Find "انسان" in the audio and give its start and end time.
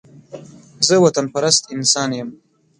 1.75-2.09